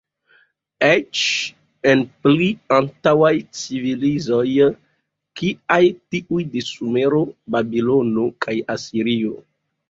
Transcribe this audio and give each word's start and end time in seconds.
Eĉ 0.85 1.19
en 1.91 1.99
pli 2.23 2.47
antaŭaj 2.77 3.31
civilizoj 3.57 4.41
kiaj 5.43 5.79
tiuj 6.17 6.41
de 6.55 6.65
Sumero, 6.71 7.21
Babilono 7.59 8.27
kaj 8.47 8.57
Asirio. 8.79 9.39